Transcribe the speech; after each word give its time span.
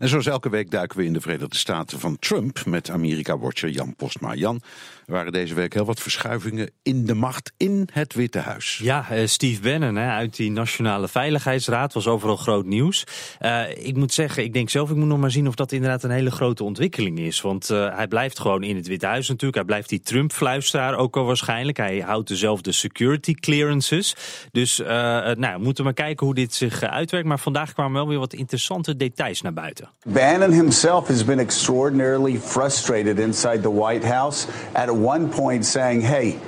En 0.00 0.08
zoals 0.08 0.26
elke 0.26 0.50
week 0.50 0.70
duiken 0.70 0.98
we 0.98 1.04
in 1.04 1.12
de 1.12 1.20
Verenigde 1.20 1.56
Staten 1.56 2.00
van 2.00 2.18
Trump 2.18 2.64
met 2.66 2.90
Amerika-watcher 2.90 3.68
Jan 3.68 3.96
Postma. 3.96 4.34
Jan, 4.34 4.60
er 5.06 5.12
waren 5.12 5.32
deze 5.32 5.54
week 5.54 5.74
heel 5.74 5.84
wat 5.84 6.00
verschuivingen 6.00 6.70
in 6.82 7.06
de 7.06 7.14
macht 7.14 7.52
in 7.56 7.88
het 7.92 8.14
Witte 8.14 8.38
Huis. 8.38 8.78
Ja, 8.82 9.06
uh, 9.12 9.26
Steve 9.26 9.60
Bannon 9.60 9.98
uit 9.98 10.36
die 10.36 10.50
Nationale 10.50 11.08
Veiligheidsraad 11.08 11.92
was 11.92 12.06
overal 12.06 12.36
groot 12.36 12.66
nieuws. 12.66 13.04
Uh, 13.40 13.86
ik 13.86 13.96
moet 13.96 14.12
zeggen, 14.12 14.44
ik 14.44 14.52
denk 14.52 14.70
zelf, 14.70 14.90
ik 14.90 14.96
moet 14.96 15.06
nog 15.06 15.18
maar 15.18 15.30
zien 15.30 15.48
of 15.48 15.54
dat 15.54 15.72
inderdaad 15.72 16.02
een 16.02 16.10
hele 16.10 16.30
grote 16.30 16.64
ontwikkeling 16.64 17.18
is. 17.18 17.40
Want 17.40 17.70
uh, 17.70 17.96
hij 17.96 18.08
blijft 18.08 18.38
gewoon 18.38 18.62
in 18.62 18.76
het 18.76 18.86
Witte 18.86 19.06
Huis 19.06 19.28
natuurlijk. 19.28 19.56
Hij 19.56 19.64
blijft 19.64 19.88
die 19.88 20.00
Trump-fluisteraar 20.00 20.96
ook 20.96 21.16
al 21.16 21.24
waarschijnlijk. 21.24 21.76
Hij 21.76 21.98
houdt 21.98 22.28
dezelfde 22.28 22.72
security 22.72 23.34
clearances. 23.34 24.16
Dus 24.50 24.78
nou, 24.78 25.52
we 25.56 25.62
moeten 25.62 25.84
maar 25.84 25.92
kijken 25.92 26.26
hoe 26.26 26.34
dit 26.34 26.54
zich 26.54 26.82
uitwerkt. 26.82 27.26
Maar 27.26 27.38
vandaag 27.38 27.72
kwamen 27.72 27.92
wel 27.92 28.08
weer 28.08 28.18
wat 28.18 28.32
interessante 28.32 28.96
details 28.96 29.40
naar 29.40 29.52
buiten. 29.52 29.89
Bannon 30.06 30.52
himself 30.52 31.08
has 31.08 31.22
been 31.22 31.40
extraordinarily 31.40 32.36
frustrated 32.36 33.18
inside 33.18 33.62
the 33.62 33.70
White 33.70 34.04
House, 34.04 34.46
at 34.74 34.94
one 34.94 35.30
point 35.30 35.64
saying, 35.64 36.00
hey, 36.00 36.40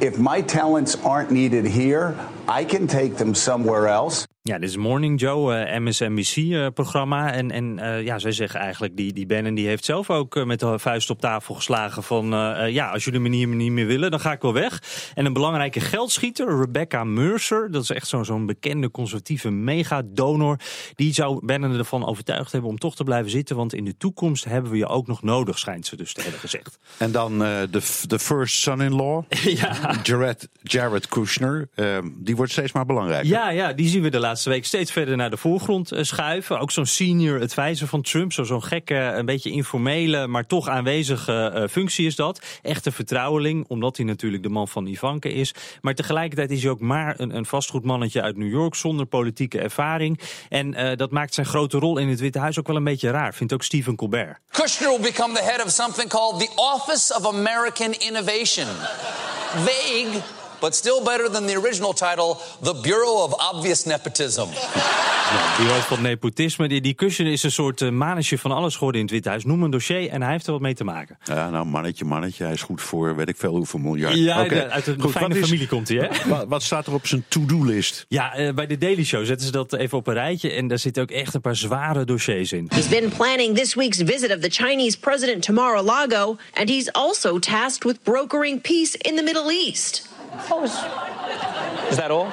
if 0.00 0.18
my 0.18 0.42
talents 0.42 0.96
aren't 0.96 1.30
needed 1.30 1.66
here, 1.66 2.14
I 2.46 2.64
can 2.64 2.86
take 2.86 3.16
them 3.16 3.34
somewhere 3.34 3.88
else. 3.88 4.26
Ja, 4.42 4.58
dit 4.58 4.68
is 4.68 4.76
Morning 4.76 5.20
Joe, 5.20 5.70
uh, 5.70 5.78
MSNBC-programma. 5.78 7.32
Uh, 7.32 7.38
en 7.38 7.50
en 7.50 7.78
uh, 7.78 8.02
ja, 8.02 8.18
zij 8.18 8.32
zeggen 8.32 8.60
eigenlijk, 8.60 8.96
die, 8.96 9.12
die 9.12 9.26
Bannon 9.26 9.54
die 9.54 9.66
heeft 9.66 9.84
zelf 9.84 10.10
ook 10.10 10.44
met 10.44 10.60
de 10.60 10.78
vuist 10.78 11.10
op 11.10 11.20
tafel 11.20 11.54
geslagen 11.54 12.02
van... 12.02 12.26
ja, 12.70 12.90
als 12.90 13.04
jullie 13.04 13.20
me 13.20 13.28
hier 13.28 13.46
niet 13.48 13.70
meer 13.70 13.86
willen, 13.86 14.10
dan 14.10 14.20
ga 14.20 14.32
ik 14.32 14.42
wel 14.42 14.52
weg. 14.52 14.82
En 15.14 15.24
een 15.24 15.32
belangrijke 15.32 15.80
geldschieter, 15.80 16.58
Rebecca 16.58 17.04
Mercer... 17.04 17.70
dat 17.70 17.82
is 17.82 17.90
echt 17.90 18.08
zo'n 18.08 18.24
zo'n 18.24 18.46
bekende 18.46 18.90
conservatieve 18.90 19.50
megadonor... 19.50 20.58
die 20.94 21.14
zou 21.14 21.46
Bannon 21.46 21.78
ervan 21.78 22.06
overtuigd 22.06 22.52
hebben 22.52 22.70
om 22.70 22.78
toch 22.78 22.96
te 22.96 23.04
blijven 23.04 23.30
zitten... 23.30 23.56
want 23.56 23.74
in 23.74 23.84
de 23.84 23.96
toekomst 23.96 24.44
hebben 24.44 24.70
we 24.70 24.76
je 24.76 24.86
ook 24.86 25.06
nog 25.06 25.22
nodig, 25.22 25.58
schijnt 25.58 25.86
ze 25.86 25.96
dus 25.96 26.12
te 26.12 26.22
hebben 26.22 26.40
gezegd. 26.40 26.78
En 26.96 27.12
dan 27.12 27.38
de, 27.38 28.02
de 28.06 28.18
first 28.18 28.56
son-in-law, 28.56 29.22
ja. 29.60 29.96
Jared, 30.02 30.48
Jared 30.62 31.08
Kushner... 31.08 31.68
die 32.14 32.36
wordt 32.36 32.52
steeds 32.52 32.72
maar 32.72 32.86
belangrijker. 32.86 33.28
Ja, 33.28 33.50
ja, 33.50 33.72
die 33.72 33.88
zien 33.88 34.02
we 34.02 34.10
de 34.10 34.18
laatste 34.18 34.28
week 34.34 34.66
steeds 34.66 34.92
verder 34.92 35.16
naar 35.16 35.30
de 35.30 35.36
voorgrond 35.36 35.92
schuiven. 36.00 36.58
Ook 36.60 36.70
zo'n 36.70 36.86
senior 36.86 37.40
advisor 37.40 37.88
van 37.88 38.02
Trump, 38.02 38.32
zo'n 38.32 38.62
gekke, 38.62 38.94
een 38.94 39.26
beetje 39.26 39.50
informele, 39.50 40.26
maar 40.26 40.46
toch 40.46 40.68
aanwezige 40.68 41.52
uh, 41.54 41.68
functie 41.68 42.06
is 42.06 42.16
dat. 42.16 42.40
Echte 42.62 42.92
vertrouweling, 42.92 43.64
omdat 43.68 43.96
hij 43.96 44.06
natuurlijk 44.06 44.42
de 44.42 44.48
man 44.48 44.68
van 44.68 44.86
Ivanka 44.86 45.28
is. 45.28 45.54
Maar 45.80 45.94
tegelijkertijd 45.94 46.50
is 46.50 46.62
hij 46.62 46.70
ook 46.70 46.80
maar 46.80 47.14
een, 47.20 47.36
een 47.36 47.46
vastgoedmannetje 47.46 48.22
uit 48.22 48.36
New 48.36 48.50
York 48.50 48.74
zonder 48.74 49.06
politieke 49.06 49.60
ervaring. 49.60 50.20
En 50.48 50.96
dat 50.96 51.10
maakt 51.10 51.34
zijn 51.34 51.46
grote 51.46 51.78
rol 51.78 51.98
in 51.98 52.08
het 52.08 52.20
Witte 52.20 52.38
Huis 52.38 52.58
ook 52.58 52.66
wel 52.66 52.76
een 52.76 52.84
beetje 52.84 53.10
raar, 53.10 53.34
vindt 53.34 53.52
ook 53.52 53.62
Stephen 53.62 53.96
Colbert. 53.96 54.38
Kushner 54.50 54.88
will 54.88 55.00
become 55.00 55.34
the 55.34 55.42
head 55.42 55.64
of 55.64 55.70
something 55.70 56.08
called 56.08 56.40
the 56.40 56.50
Office 56.56 57.14
of 57.14 57.26
American 57.26 57.92
Innovation. 57.92 58.66
Vague 59.50 60.22
but 60.60 60.74
still 60.74 61.02
better 61.04 61.30
than 61.30 61.46
the 61.46 61.56
original 61.56 61.92
title, 61.92 62.36
The 62.62 62.74
Bureau 62.82 63.24
of 63.24 63.34
Obvious 63.52 63.84
Nepotism. 63.84 64.48
Ja, 65.30 65.56
bureau 65.56 65.82
van 65.82 66.02
nepotisme. 66.02 66.68
Die, 66.68 66.80
die 66.80 66.94
cushion 66.94 67.26
is 67.26 67.42
een 67.42 67.50
soort 67.50 67.80
uh, 67.80 67.90
mannetje 67.90 68.38
van 68.38 68.52
alles 68.52 68.74
geworden 68.74 69.00
in 69.00 69.06
het 69.06 69.14
Witte 69.14 69.28
Huis. 69.28 69.44
Noem 69.44 69.62
een 69.62 69.70
dossier 69.70 70.08
en 70.08 70.22
hij 70.22 70.32
heeft 70.32 70.46
er 70.46 70.52
wat 70.52 70.60
mee 70.60 70.74
te 70.74 70.84
maken. 70.84 71.18
Ja, 71.24 71.50
nou, 71.50 71.66
mannetje, 71.66 72.04
mannetje. 72.04 72.44
Hij 72.44 72.52
is 72.52 72.62
goed 72.62 72.82
voor 72.82 73.16
weet 73.16 73.28
ik 73.28 73.36
veel 73.36 73.54
hoeveel 73.54 73.78
miljard. 73.78 74.14
Ja, 74.14 74.42
okay. 74.42 74.58
uit 74.58 74.86
een 74.86 75.00
goed, 75.00 75.10
fijne 75.10 75.34
familie 75.34 75.66
komt 75.66 75.88
hij, 75.88 75.96
hè? 75.96 76.28
Wat, 76.28 76.44
wat, 76.48 76.62
staat 76.62 76.86
er 76.86 76.92
op 76.92 77.06
zijn 77.06 77.24
to-do-list? 77.28 78.04
Ja, 78.08 78.38
uh, 78.38 78.52
bij 78.52 78.66
de 78.66 78.78
Daily 78.78 79.04
Show 79.04 79.24
zetten 79.24 79.46
ze 79.46 79.52
dat 79.52 79.72
even 79.72 79.98
op 79.98 80.06
een 80.06 80.14
rijtje. 80.14 80.50
En 80.50 80.68
daar 80.68 80.78
zitten 80.78 81.02
ook 81.02 81.10
echt 81.10 81.34
een 81.34 81.40
paar 81.40 81.56
zware 81.56 82.04
dossiers 82.04 82.52
in. 82.52 82.66
He's 82.68 82.88
been 82.88 83.08
planning 83.08 83.56
this 83.56 83.74
week's 83.74 83.98
visit 84.04 84.36
of 84.36 84.38
the 84.38 84.50
Chinese 84.50 84.98
president 84.98 85.42
to 85.42 85.52
Mar-a-Lago. 85.52 86.36
And 86.54 86.68
he's 86.68 86.92
also 86.92 87.38
tasked 87.38 87.84
with 87.84 88.02
brokering 88.02 88.60
peace 88.60 88.96
in 88.96 89.16
the 89.16 89.22
Middle 89.22 89.50
East. 89.50 90.09
Oh, 90.50 90.62
is, 90.64 90.72
is 91.90 91.96
that 91.96 92.10
all? 92.10 92.26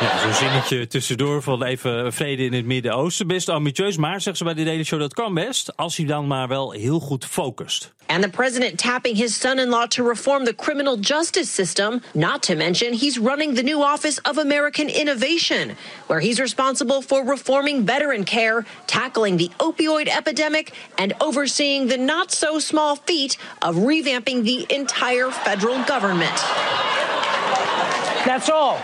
Ja, 0.00 0.18
zo'n 0.18 0.34
zinnetje 0.34 0.86
tussendoor 0.86 1.42
van 1.42 1.62
even 1.62 2.12
vrede 2.12 2.44
in 2.44 2.52
het 2.52 2.64
Midden-Oosten. 2.64 3.26
Best 3.26 3.48
ambitieus, 3.48 3.96
maar 3.96 4.20
zeggen 4.20 4.36
ze 4.36 4.44
bij 4.44 4.54
de 4.54 4.64
Daily 4.64 4.84
Show 4.84 5.00
dat 5.00 5.14
kan 5.14 5.34
best. 5.34 5.76
Als 5.76 5.96
hij 5.96 6.06
dan 6.06 6.26
maar 6.26 6.48
wel 6.48 6.70
heel 6.70 7.00
goed 7.00 7.24
focust. 7.24 7.94
And 8.06 8.22
the 8.22 8.28
president 8.28 8.78
tapping 8.78 9.16
his 9.16 9.38
son-in-law 9.38 9.86
to 9.86 10.08
reform 10.08 10.44
the 10.44 10.54
criminal 10.54 10.98
justice 11.00 11.52
system. 11.52 12.02
Not 12.12 12.42
to 12.42 12.54
mention, 12.54 12.92
he's 12.92 13.18
running 13.18 13.56
the 13.56 13.62
new 13.62 13.82
Office 13.82 14.20
of 14.22 14.38
American 14.38 14.88
Innovation, 14.88 15.76
where 16.06 16.20
he's 16.20 16.38
responsible 16.38 17.02
for 17.02 17.24
reforming 17.30 17.86
veteran 17.86 18.24
care, 18.24 18.64
tackling 18.86 19.38
the 19.38 19.50
opioid 19.56 20.08
epidemic, 20.08 20.72
and 20.94 21.14
overseeing 21.18 21.88
the 21.88 21.96
not 21.96 22.32
so 22.32 22.58
small 22.58 22.96
feat 22.96 23.38
of 23.62 23.74
revamping 23.76 24.44
the 24.44 24.66
entire 24.68 25.30
federal 25.30 25.78
government. 25.84 26.44
That's 28.24 28.50
all. 28.50 28.78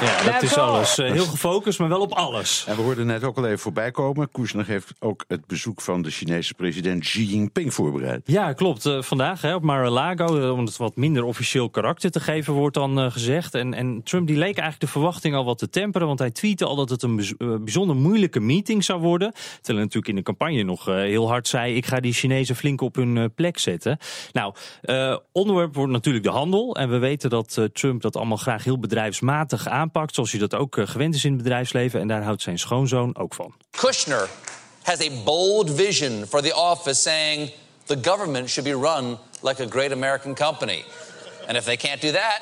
Ja, 0.00 0.32
dat 0.32 0.42
is 0.42 0.56
alles. 0.56 0.98
Uh, 0.98 1.10
heel 1.10 1.24
gefocust, 1.24 1.78
maar 1.78 1.88
wel 1.88 2.00
op 2.00 2.12
alles. 2.12 2.64
En 2.68 2.76
we 2.76 2.82
hoorden 2.82 3.06
net 3.06 3.24
ook 3.24 3.36
al 3.36 3.46
even 3.46 3.58
voorbij 3.58 3.90
komen. 3.90 4.30
Kushner 4.30 4.66
heeft 4.66 4.92
ook 4.98 5.24
het 5.28 5.46
bezoek 5.46 5.80
van 5.80 6.02
de 6.02 6.10
Chinese 6.10 6.54
president 6.54 7.02
Xi 7.02 7.24
Jinping 7.24 7.74
voorbereid. 7.74 8.20
Ja, 8.24 8.52
klopt. 8.52 8.84
Uh, 8.84 9.02
vandaag 9.02 9.42
hè, 9.42 9.54
op 9.54 9.62
Mar-a-Lago, 9.62 10.38
uh, 10.38 10.52
om 10.52 10.64
het 10.64 10.76
wat 10.76 10.96
minder 10.96 11.24
officieel 11.24 11.70
karakter 11.70 12.10
te 12.10 12.20
geven, 12.20 12.52
wordt 12.52 12.74
dan 12.74 13.12
gezegd. 13.12 13.54
En, 13.54 13.74
en 13.74 14.00
Trump 14.04 14.26
die 14.26 14.36
leek 14.36 14.44
eigenlijk 14.44 14.80
de 14.80 14.86
verwachting 14.86 15.34
al 15.34 15.44
wat 15.44 15.58
te 15.58 15.68
temperen, 15.68 16.06
want 16.06 16.18
hij 16.18 16.30
tweette 16.30 16.64
al 16.64 16.76
dat 16.76 16.90
het 16.90 17.02
een 17.02 17.36
bijzonder 17.38 17.96
moeilijke 17.96 18.40
meeting 18.40 18.84
zou 18.84 19.00
worden. 19.00 19.32
Terwijl 19.32 19.52
hij 19.62 19.76
natuurlijk 19.76 20.08
in 20.08 20.16
de 20.16 20.22
campagne 20.22 20.62
nog 20.62 20.84
heel 20.84 21.28
hard 21.28 21.48
zei, 21.48 21.74
ik 21.74 21.86
ga 21.86 22.00
die 22.00 22.12
Chinezen 22.12 22.56
flink 22.56 22.80
op 22.80 22.94
hun 22.94 23.32
plek 23.34 23.58
zetten. 23.58 23.98
Nou, 24.32 24.54
onderwerp 25.32 25.74
wordt 25.74 25.92
natuurlijk 25.92 26.24
de 26.24 26.30
handel. 26.30 26.76
En 26.76 26.90
we 26.90 26.98
weten 26.98 27.30
dat 27.30 27.68
Trump 27.72 28.02
dat 28.02 28.16
allemaal 28.16 28.36
graag 28.36 28.64
heel 28.64 28.78
bedrijfsmatig 28.78 29.55
aan 29.64 29.72
aanpakt, 29.72 30.14
zoals 30.14 30.30
hij 30.30 30.40
dat 30.40 30.54
ook 30.54 30.76
gewend 30.80 31.14
is 31.14 31.24
in 31.24 31.32
het 31.32 31.42
bedrijfsleven. 31.42 32.00
En 32.00 32.08
daar 32.08 32.22
houdt 32.22 32.42
zijn 32.42 32.58
schoonzoon 32.58 33.16
ook 33.16 33.34
van. 33.34 33.54
Kushner 33.70 34.28
has 34.82 35.00
a 35.00 35.10
bold 35.24 35.70
vision 35.70 36.26
for 36.26 36.42
the 36.42 36.56
office 36.56 37.00
saying 37.00 37.52
the 37.84 37.98
government 38.02 38.48
should 38.48 38.68
be 38.68 38.88
run 38.88 39.18
like 39.42 39.62
a 39.62 39.66
great 39.68 39.92
American 39.92 40.34
company. 40.34 40.84
And 41.46 41.56
if 41.56 41.64
they 41.64 41.76
can't 41.76 42.00
do 42.00 42.10
that, 42.10 42.40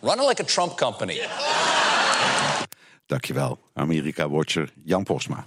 run 0.00 0.18
it 0.18 0.26
like 0.26 0.42
a 0.42 0.44
Trump 0.44 0.76
company. 0.76 1.20
Dankjewel, 3.06 3.58
Amerika-watcher 3.74 4.72
Jan 4.84 5.04
Posma. 5.04 5.46